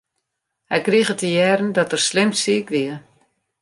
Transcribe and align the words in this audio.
Hy 0.71 0.79
krige 0.87 1.15
te 1.17 1.29
hearren 1.35 1.71
dat 1.77 1.93
er 1.95 2.01
slim 2.09 2.31
siik 2.41 2.67
wie. 2.73 2.95